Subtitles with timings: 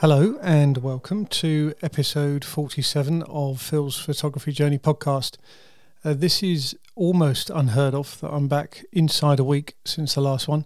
[0.00, 5.36] Hello and welcome to episode 47 of Phil's Photography Journey podcast.
[6.02, 10.48] Uh, this is almost unheard of that I'm back inside a week since the last
[10.48, 10.64] one.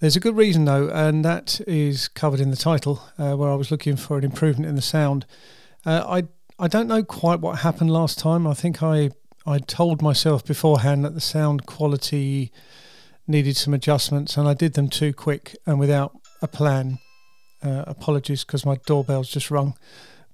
[0.00, 3.54] There's a good reason though, and that is covered in the title, uh, where I
[3.54, 5.26] was looking for an improvement in the sound.
[5.84, 6.22] Uh, I
[6.58, 8.46] I don't know quite what happened last time.
[8.46, 9.10] I think I
[9.44, 12.50] I told myself beforehand that the sound quality
[13.28, 16.98] needed some adjustments, and I did them too quick and without a plan.
[17.64, 19.74] Uh, apologies because my doorbell's just rung,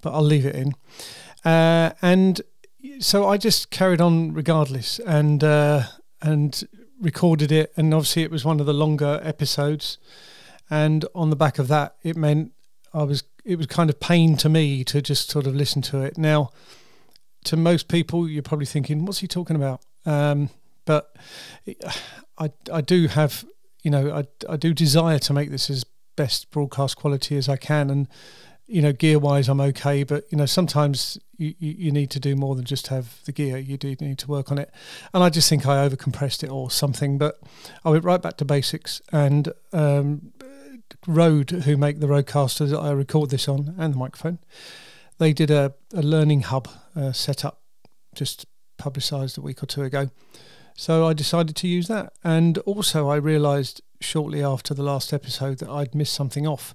[0.02, 0.75] but I'll leave it in.
[1.45, 2.41] Uh, and
[2.98, 5.84] so I just carried on regardless, and uh,
[6.20, 6.62] and
[7.01, 7.73] recorded it.
[7.77, 9.98] And obviously, it was one of the longer episodes.
[10.69, 12.53] And on the back of that, it meant
[12.93, 16.03] I was it was kind of pain to me to just sort of listen to
[16.03, 16.19] it.
[16.19, 16.51] Now,
[17.45, 20.51] to most people, you're probably thinking, "What's he talking about?" Um,
[20.84, 21.15] but
[22.39, 23.45] I I do have
[23.83, 25.84] you know I I do desire to make this as
[26.21, 27.89] best broadcast quality as I can.
[27.89, 28.07] And
[28.67, 32.37] you know, gear wise, I'm okay, but you know, sometimes you, you, need to do
[32.37, 33.57] more than just have the gear.
[33.59, 34.71] You do need to work on it,
[35.13, 37.19] and I just think I overcompressed it or something.
[37.19, 37.41] But
[37.85, 39.53] I went right back to basics and.
[39.73, 40.33] Um,
[41.07, 44.41] Rode, who make the Rodecaster that I record this on, and the microphone,
[45.19, 47.61] they did a, a learning hub uh, setup
[48.15, 48.45] just
[48.77, 50.11] publicised a week or two ago.
[50.75, 52.13] So I decided to use that.
[52.25, 56.75] And also, I realised shortly after the last episode that I'd missed something off.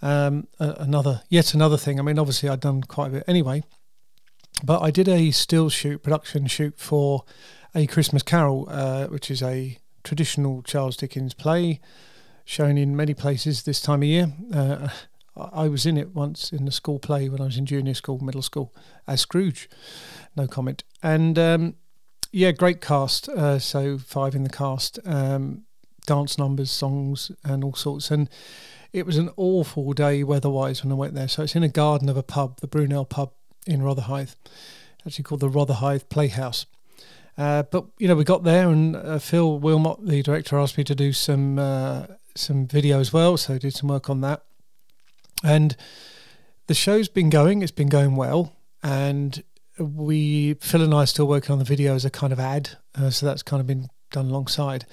[0.00, 1.98] Um, another, yet another thing.
[1.98, 3.62] I mean, obviously, I'd done quite a bit anyway,
[4.64, 7.24] but I did a still shoot, production shoot for
[7.74, 11.80] a Christmas Carol, uh, which is a traditional Charles Dickens play
[12.44, 14.32] shown in many places this time of year.
[14.52, 14.88] Uh,
[15.36, 18.18] I was in it once in the school play when I was in junior school,
[18.18, 18.74] middle school,
[19.06, 19.68] as Scrooge.
[20.36, 20.84] No comment.
[21.02, 21.76] And um,
[22.32, 23.28] yeah, great cast.
[23.28, 24.98] Uh, so five in the cast.
[25.04, 25.64] Um,
[26.06, 28.10] dance numbers, songs, and all sorts.
[28.10, 28.28] And
[28.92, 31.28] it was an awful day weather-wise when I went there.
[31.28, 33.32] So it's in a garden of a pub, the Brunel pub
[33.66, 34.34] in Rotherhithe,
[35.06, 36.66] actually called the Rotherhithe Playhouse.
[37.38, 40.84] Uh, but you know, we got there, and uh, Phil Wilmot, the director, asked me
[40.84, 43.36] to do some uh, some video as well.
[43.36, 44.44] So I did some work on that,
[45.42, 45.74] and
[46.66, 47.62] the show's been going.
[47.62, 49.42] It's been going well, and
[49.78, 52.76] we Phil and I are still working on the video as a kind of ad.
[52.94, 54.84] Uh, so that's kind of been done alongside.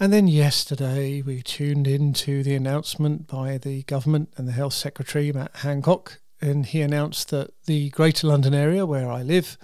[0.00, 5.32] And then yesterday we tuned into the announcement by the government and the health secretary
[5.32, 9.58] Matt Hancock, and he announced that the Greater London area where I live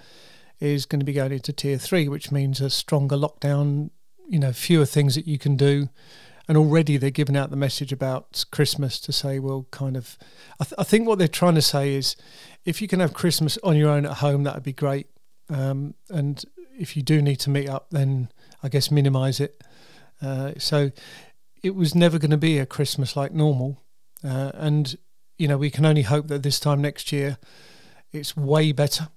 [0.59, 3.91] is going to be going into tier three, which means a stronger lockdown.
[4.27, 5.87] You know, fewer things that you can do,
[6.49, 10.17] and already they're giving out the message about Christmas to say, well, kind of.
[10.59, 12.17] I, th- I think what they're trying to say is,
[12.65, 15.07] if you can have Christmas on your own at home, that would be great.
[15.49, 16.43] Um, and
[16.77, 18.29] if you do need to meet up, then
[18.61, 19.61] I guess minimise it
[20.21, 20.91] uh, so
[21.63, 23.81] it was never going to be a Christmas like normal.
[24.23, 24.97] Uh, and,
[25.37, 27.37] you know, we can only hope that this time next year
[28.11, 29.09] it's way better.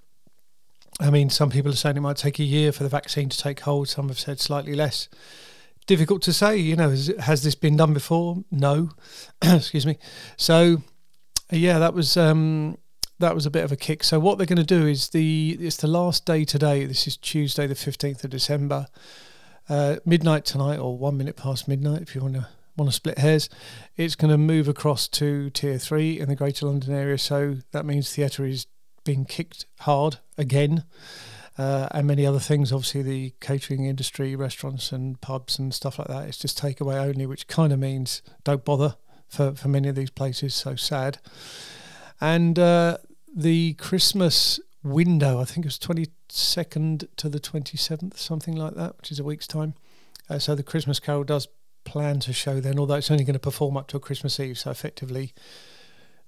[1.01, 3.39] I mean, some people are saying it might take a year for the vaccine to
[3.39, 3.89] take hold.
[3.89, 5.09] Some have said slightly less.
[5.87, 8.45] Difficult to say, you know, has, has this been done before?
[8.51, 8.91] No.
[9.43, 9.99] Excuse me.
[10.37, 10.83] So,
[11.51, 12.79] yeah, that was um,
[13.21, 14.05] that was a bit of a kick.
[14.05, 16.85] So what they're going to do is the it's the last day today.
[16.85, 18.87] This is Tuesday, the fifteenth of December
[19.69, 23.19] uh, midnight tonight, or one minute past midnight, if you want to want to split
[23.19, 23.49] hairs,
[23.97, 27.19] it's going to move across to tier three in the Greater London area.
[27.19, 28.67] So that means theatre is
[29.05, 30.85] being kicked hard again.
[31.57, 32.73] Uh, and many other things.
[32.73, 36.29] Obviously, the catering industry, restaurants and pubs and stuff like that.
[36.29, 38.95] It's just takeaway only, which kind of means don't bother
[39.27, 40.55] for, for many of these places.
[40.55, 41.19] So sad.
[42.21, 42.99] And uh,
[43.35, 45.41] the Christmas window.
[45.41, 49.47] I think it was 22nd to the 27th, something like that, which is a week's
[49.47, 49.75] time.
[50.29, 51.49] Uh, so the Christmas Carol does
[51.85, 54.59] plan to show then, although it's only going to perform up till Christmas Eve.
[54.59, 55.33] So effectively,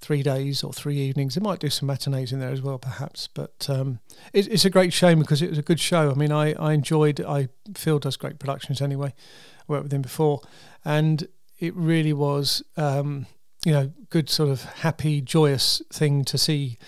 [0.00, 1.36] three days or three evenings.
[1.36, 3.28] It might do some matinees in there as well, perhaps.
[3.32, 4.00] But um,
[4.32, 6.10] it, it's a great shame because it was a good show.
[6.10, 7.20] I mean, I, I enjoyed.
[7.20, 9.08] I Phil does great productions anyway.
[9.08, 10.40] I worked with him before,
[10.84, 12.62] and it really was.
[12.76, 13.26] Um,
[13.64, 16.78] you know, good sort of happy, joyous thing to see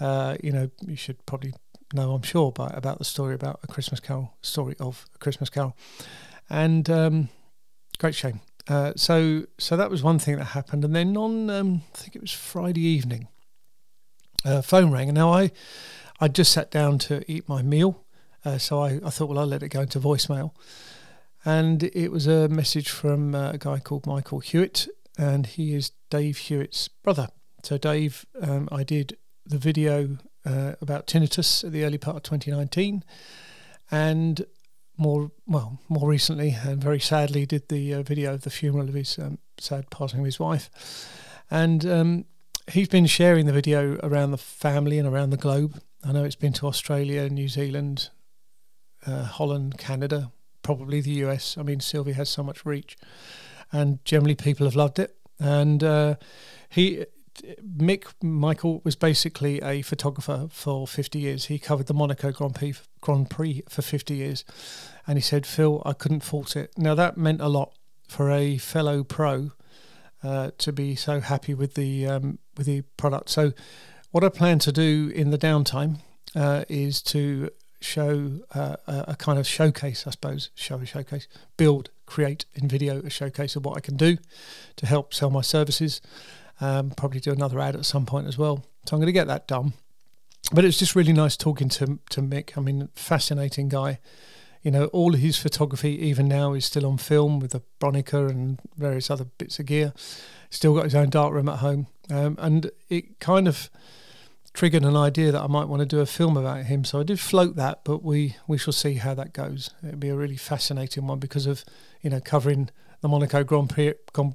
[0.00, 1.54] uh, you know, you should probably
[1.92, 5.50] know, I'm sure, but about the story about a Christmas Carol, story of a Christmas
[5.50, 5.76] Carol,
[6.50, 7.28] and um,
[7.98, 8.40] great shame.
[8.66, 12.16] Uh, so, so that was one thing that happened, and then on, um, I think
[12.16, 13.28] it was Friday evening,
[14.44, 15.52] uh, phone rang, and now I,
[16.20, 18.04] I just sat down to eat my meal,
[18.44, 20.52] uh, so I, I thought, well, I'll let it go into voicemail,
[21.44, 25.92] and it was a message from uh, a guy called Michael Hewitt, and he is
[26.10, 27.28] Dave Hewitt's brother.
[27.62, 32.22] So, Dave, um, I did the video uh, about tinnitus at the early part of
[32.22, 33.04] 2019,
[33.90, 34.46] and
[34.96, 38.94] more well more recently and very sadly did the uh, video of the funeral of
[38.94, 40.70] his um, sad passing of his wife,
[41.50, 42.24] and um,
[42.70, 45.80] he's been sharing the video around the family and around the globe.
[46.04, 48.10] I know it's been to Australia, New Zealand,
[49.06, 50.32] uh, Holland, Canada,
[50.62, 51.56] probably the US.
[51.56, 52.96] I mean, Sylvie has so much reach,
[53.72, 55.16] and generally people have loved it.
[55.40, 56.16] And uh,
[56.68, 57.04] he,
[57.62, 61.46] Mick Michael, was basically a photographer for 50 years.
[61.46, 64.44] He covered the Monaco Grand Prix, Grand Prix for 50 years,
[65.06, 67.74] and he said, "Phil, I couldn't fault it." Now that meant a lot
[68.08, 69.52] for a fellow pro
[70.22, 73.28] uh, to be so happy with the um, with the product.
[73.28, 73.52] So,
[74.10, 75.98] what I plan to do in the downtime
[76.34, 81.28] uh, is to show uh, a, kind of showcase, I suppose, show a showcase,
[81.58, 84.18] build, create in video a showcase of what I can do
[84.76, 86.00] to help sell my services.
[86.60, 88.64] Um, probably do another ad at some point as well.
[88.86, 89.72] So I'm going to get that done.
[90.52, 92.56] But it's just really nice talking to to Mick.
[92.56, 93.98] I mean, fascinating guy.
[94.62, 98.58] You know, all his photography, even now, is still on film with the Bronica and
[98.76, 99.92] various other bits of gear.
[100.50, 103.70] Still got his own darkroom at home, um, and it kind of
[104.54, 106.84] triggered an idea that I might want to do a film about him.
[106.84, 109.70] So I did float that, but we we shall see how that goes.
[109.86, 111.64] It'll be a really fascinating one because of
[112.00, 112.70] you know covering
[113.00, 113.94] the Monaco Grand Prix.
[114.12, 114.34] Grand,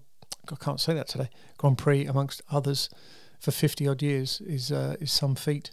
[0.51, 1.29] I can't say that today.
[1.57, 2.89] Grand Prix amongst others
[3.39, 5.71] for fifty odd years is uh, is some feat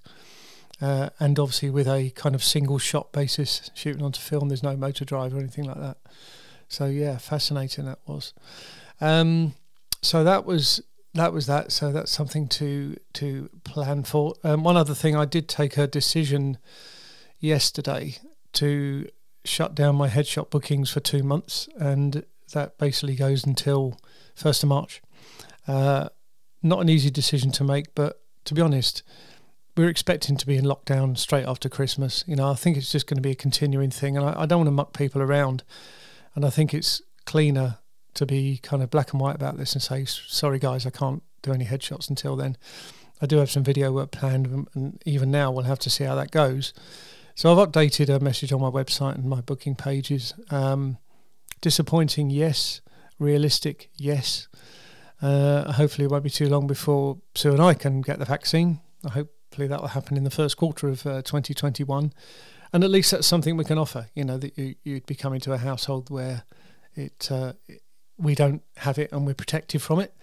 [0.80, 4.48] uh, and obviously with a kind of single shot basis, shooting onto film.
[4.48, 5.96] There's no motor drive or anything like that.
[6.68, 8.34] So yeah, fascinating that was.
[9.00, 9.54] Um,
[10.02, 10.82] so that was
[11.18, 11.72] that was that.
[11.72, 14.34] So that's something to to plan for.
[14.44, 16.58] Um, one other thing, I did take a decision
[17.40, 18.16] yesterday
[18.54, 19.08] to
[19.44, 23.98] shut down my headshot bookings for two months, and that basically goes until
[24.34, 25.02] first of March.
[25.66, 26.08] Uh,
[26.62, 29.02] not an easy decision to make, but to be honest,
[29.76, 32.24] we're expecting to be in lockdown straight after Christmas.
[32.26, 34.46] You know, I think it's just going to be a continuing thing, and I, I
[34.46, 35.62] don't want to muck people around.
[36.34, 37.78] And I think it's cleaner
[38.16, 41.22] to be kind of black and white about this and say, sorry guys, I can't
[41.42, 42.56] do any headshots until then.
[43.20, 46.14] I do have some video work planned, and even now we'll have to see how
[46.16, 46.74] that goes.
[47.34, 50.34] So I've updated a message on my website and my booking pages.
[50.50, 50.98] Um,
[51.60, 52.80] disappointing, yes.
[53.18, 54.48] Realistic, yes.
[55.22, 58.80] Uh, hopefully, it won't be too long before Sue and I can get the vaccine.
[59.04, 62.12] Hopefully that will happen in the first quarter of uh, 2021.
[62.72, 64.08] And at least that's something we can offer.
[64.14, 66.44] You know that you, would be coming to a household where
[66.94, 67.54] it, uh,
[68.18, 70.14] we don't have it and we're protected from it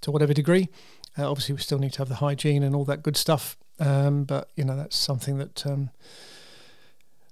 [0.00, 0.68] to whatever degree.
[1.18, 3.56] Uh, obviously, we still need to have the hygiene and all that good stuff.
[3.78, 5.90] Um, but you know that's something that um,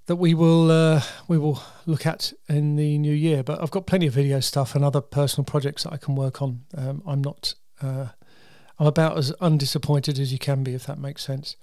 [0.07, 3.43] that we will uh, we will look at in the new year.
[3.43, 6.43] But I've got plenty of video stuff and other personal projects that I can work
[6.43, 6.65] on.
[6.77, 8.09] Um, I'm not uh,
[8.79, 11.57] I'm about as undisappointed as you can be, if that makes sense.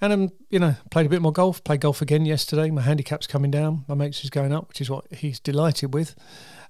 [0.00, 1.62] And I'm, you know, played a bit more golf.
[1.64, 2.70] Played golf again yesterday.
[2.70, 3.84] My handicap's coming down.
[3.88, 6.14] My mates is going up, which is what he's delighted with.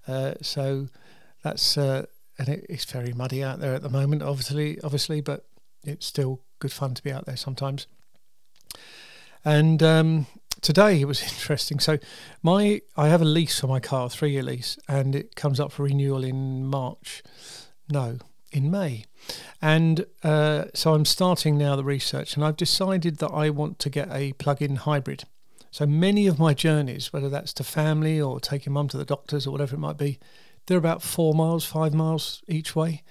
[0.06, 0.88] Uh, so
[1.44, 2.06] that's uh,
[2.38, 5.46] and it, it's very muddy out there at the moment, obviously, obviously, but
[5.84, 7.86] it's still good fun to be out there sometimes.
[9.44, 10.26] And um,
[10.62, 11.78] today it was interesting.
[11.78, 11.98] So
[12.42, 15.60] my I have a lease for my car, a three year lease, and it comes
[15.60, 17.22] up for renewal in March.
[17.90, 18.18] No,
[18.50, 19.04] in May.
[19.60, 23.90] And uh, so I'm starting now the research, and I've decided that I want to
[23.90, 25.24] get a plug in hybrid.
[25.70, 29.46] So many of my journeys, whether that's to family or taking mum to the doctors
[29.46, 30.20] or whatever it might be,
[30.66, 33.02] they're about four miles, five miles each way.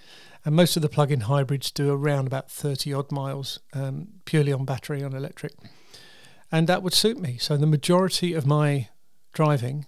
[0.46, 4.52] And most of the plug in hybrids do around about 30 odd miles um, purely
[4.52, 5.54] on battery, on electric.
[6.52, 7.38] And that would suit me.
[7.38, 8.90] So the majority of my
[9.32, 9.86] driving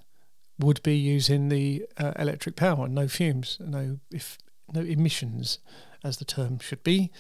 [0.57, 4.38] would be using the uh, electric power, no fumes, no if
[4.74, 5.60] no emissions,
[6.03, 7.12] as the term should be.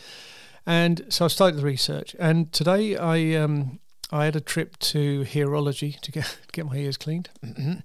[0.65, 2.15] And so I started the research.
[2.17, 3.79] And today I um,
[4.11, 7.29] I had a trip to Hearology to get get my ears cleaned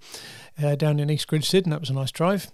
[0.62, 2.50] uh, down in East Grinstead, and that was a nice drive.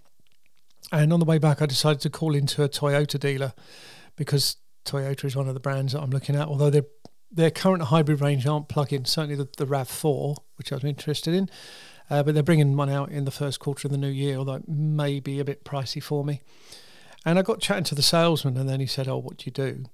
[0.93, 3.53] And on the way back, I decided to call into a Toyota dealer
[4.15, 6.47] because Toyota is one of the brands that I'm looking at.
[6.47, 6.85] Although their
[7.31, 11.51] their current hybrid range aren't plug-in, certainly the, the Rav4, which I was interested in,
[12.09, 14.55] uh, but they're bringing one out in the first quarter of the new year, although
[14.55, 16.41] it may be a bit pricey for me.
[17.25, 19.53] And I got chatting to the salesman, and then he said, "Oh, what do you
[19.53, 19.85] do?"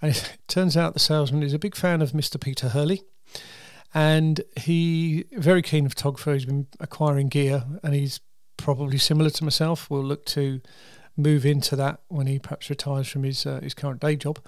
[0.00, 2.40] And it turns out the salesman is a big fan of Mr.
[2.40, 3.02] Peter Hurley,
[3.94, 6.32] and he very keen photographer.
[6.32, 8.20] He's been acquiring gear, and he's
[8.56, 9.90] probably similar to myself.
[9.90, 10.60] Will look to
[11.16, 14.38] move into that when he perhaps retires from his uh, his current day job.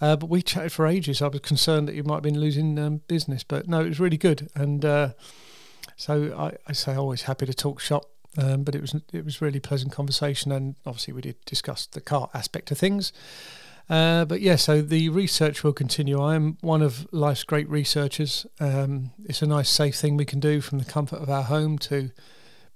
[0.00, 1.22] Uh, but we chatted for ages.
[1.22, 4.00] I was concerned that he might have been losing um, business, but no, it was
[4.00, 4.50] really good.
[4.54, 5.10] And uh,
[5.96, 9.40] so I, I say always happy to talk shop um, but it was it was
[9.40, 13.12] really pleasant conversation, and obviously we did discuss the car aspect of things.
[13.88, 16.20] Uh, but yeah, so the research will continue.
[16.20, 18.46] I am one of life's great researchers.
[18.58, 21.78] Um, it's a nice, safe thing we can do from the comfort of our home
[21.78, 22.10] to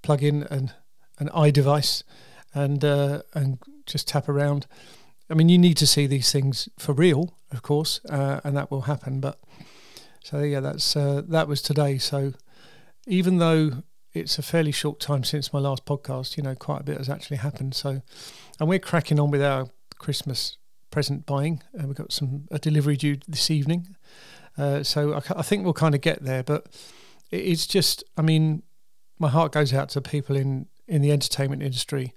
[0.02, 0.72] plug in an
[1.18, 2.04] an eye device
[2.54, 4.66] and uh, and just tap around.
[5.30, 8.70] I mean, you need to see these things for real, of course, uh, and that
[8.70, 9.20] will happen.
[9.20, 9.40] But
[10.22, 11.98] so yeah, that's uh, that was today.
[11.98, 12.34] So
[13.06, 16.84] even though it's a fairly short time since my last podcast, you know, quite a
[16.84, 17.74] bit has actually happened.
[17.74, 18.02] So,
[18.60, 20.56] and we're cracking on with our Christmas
[20.98, 21.62] present buying.
[21.78, 23.94] Uh, we've got some a delivery due this evening,
[24.56, 26.42] uh, so I, I, think we'll kind of get there.
[26.42, 26.66] But
[27.30, 28.64] it's just, I mean,
[29.16, 32.14] my heart goes out to people in in the entertainment industry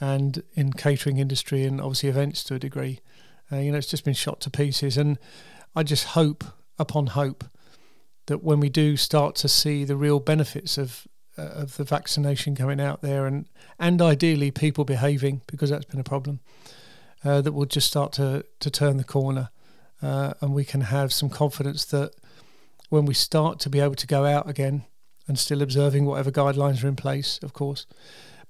[0.00, 2.98] and in catering industry and obviously events to a degree.
[3.52, 5.20] Uh, you know, it's just been shot to pieces, and
[5.76, 6.42] I just hope
[6.80, 7.44] upon hope
[8.26, 11.06] that when we do start to see the real benefits of
[11.38, 13.46] uh, of the vaccination going out there and
[13.78, 16.40] and ideally people behaving because that's been a problem
[17.24, 19.50] uh, that will just start to to turn the corner
[20.02, 22.12] uh, and we can have some confidence that
[22.88, 24.84] when we start to be able to go out again
[25.26, 27.86] and still observing whatever guidelines are in place of course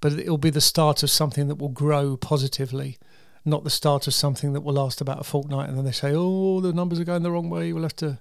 [0.01, 2.99] but it'll be the start of something that will grow positively
[3.47, 6.13] not the start of something that will last about a fortnight and then they say
[6.13, 7.73] oh the numbers are going the wrong way.
[7.73, 8.19] We'll have to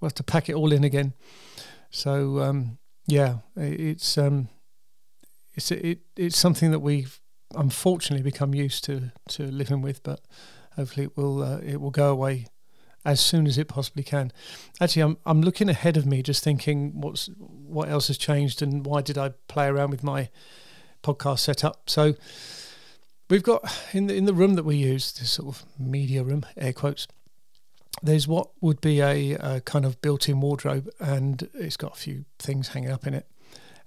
[0.00, 1.12] we'll have to pack it all in again.
[1.90, 4.48] So um, yeah, it's um,
[5.54, 7.20] it's it, it's something that we've
[7.54, 10.20] unfortunately become used to to living with, but
[10.76, 12.46] hopefully it will uh, it will go away
[13.04, 14.32] as soon as it possibly can.
[14.80, 18.84] Actually, I'm I'm looking ahead of me, just thinking what's what else has changed and
[18.86, 20.28] why did I play around with my
[21.02, 21.88] podcast setup.
[21.90, 22.14] So
[23.28, 26.44] we've got in the in the room that we use this sort of media room,
[26.56, 27.06] air quotes
[28.02, 32.24] there's what would be a, a, kind of built-in wardrobe, and it's got a few
[32.38, 33.26] things hanging up in it.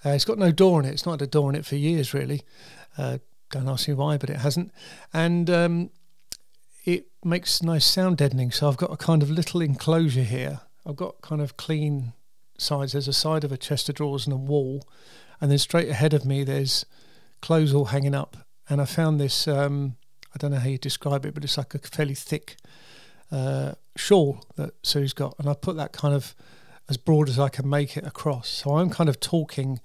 [0.05, 0.93] Uh, it's got no door in it.
[0.93, 2.43] It's not had a door in it for years, really.
[2.98, 3.17] Uh,
[3.55, 4.71] don't ask me why, but it hasn't.
[5.13, 5.89] And um,
[6.83, 8.51] it makes nice sound deadening.
[8.51, 10.59] So I've got a kind of little enclosure here.
[10.85, 12.12] I've got kind of clean
[12.57, 12.91] sides.
[12.91, 14.85] There's a side of a chest of drawers and a wall,
[15.39, 16.85] and then straight ahead of me there's
[17.41, 18.35] clothes all hanging up.
[18.69, 19.47] And I found this.
[19.47, 19.95] Um,
[20.33, 22.57] I don't know how you describe it, but it's like a fairly thick
[23.31, 26.35] uh, shawl that Sue's got, and I put that kind of
[26.89, 28.50] as broad as I can make it across.
[28.50, 29.79] So I'm kind of talking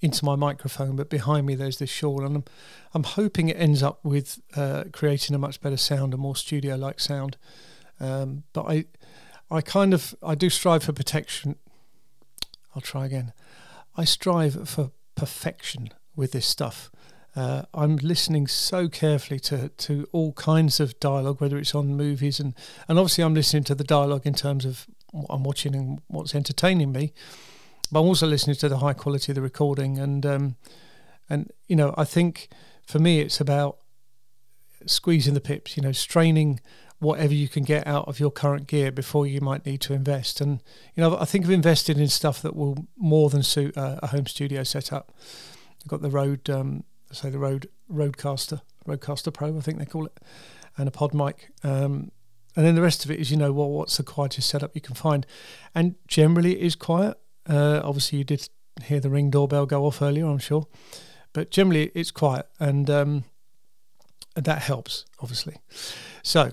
[0.00, 2.44] into my microphone, but behind me there's this shawl, and I'm
[2.94, 7.00] I'm hoping it ends up with uh, creating a much better sound, a more studio-like
[7.00, 7.36] sound.
[8.00, 8.84] Um, but I
[9.50, 11.56] I kind of I do strive for protection.
[12.74, 13.32] I'll try again.
[13.96, 16.90] I strive for perfection with this stuff.
[17.34, 22.40] Uh, I'm listening so carefully to, to all kinds of dialogue, whether it's on movies
[22.40, 22.54] and,
[22.88, 26.34] and obviously I'm listening to the dialogue in terms of what I'm watching and what's
[26.34, 27.12] entertaining me,
[27.90, 30.56] but I'm also listening to the high quality of the recording and um,
[31.28, 32.48] and you know I think
[32.86, 33.78] for me it's about
[34.86, 36.60] squeezing the pips, you know, straining
[37.00, 40.40] whatever you can get out of your current gear before you might need to invest.
[40.40, 40.62] And
[40.94, 44.06] you know I think I've invested in stuff that will more than suit a, a
[44.08, 45.12] home studio setup.
[45.80, 50.06] I've got the Rode um, say the Rode Rodecaster, Rodecaster Pro, I think they call
[50.06, 50.18] it,
[50.76, 51.50] and a pod mic.
[51.62, 52.10] Um,
[52.56, 54.80] and then the rest of it is, you know, well, what's the quietest setup you
[54.80, 55.26] can find?
[55.74, 57.16] And generally it is quiet.
[57.48, 58.48] Uh, obviously, you did
[58.84, 60.66] hear the ring doorbell go off earlier, I'm sure.
[61.32, 63.24] But generally it's quiet and, um,
[64.34, 65.56] that helps, obviously.
[66.22, 66.52] So,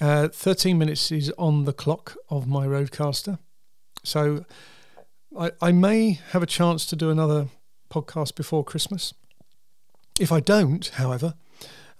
[0.00, 3.38] uh, 13 minutes is on the clock of my Rodecaster.
[4.04, 4.44] So,
[5.38, 7.48] I, I may have a chance to do another
[7.90, 9.14] podcast before Christmas.
[10.20, 11.34] If I don't, however,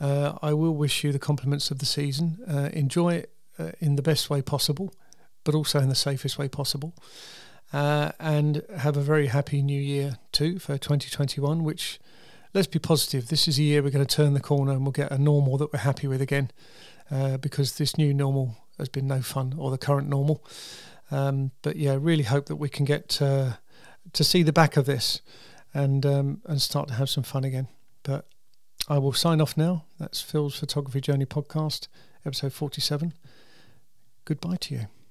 [0.01, 2.39] uh, I will wish you the compliments of the season.
[2.49, 4.93] Uh, enjoy it uh, in the best way possible,
[5.45, 6.95] but also in the safest way possible.
[7.73, 11.99] Uh, and have a very happy new year too for 2021, which,
[12.53, 14.93] let's be positive, this is a year we're going to turn the corner and we'll
[14.93, 16.51] get a normal that we're happy with again
[17.11, 20.45] uh, because this new normal has been no fun or the current normal.
[21.11, 23.09] Um, but yeah, really hope that we can get
[24.13, 25.21] to see the back of this
[25.75, 27.69] and um, and start to have some fun again.
[28.03, 28.27] But
[28.89, 29.85] I will sign off now.
[29.99, 31.89] That's Phil's Photography Journey podcast,
[32.27, 33.15] episode 47.
[34.25, 35.02] Goodbye to you.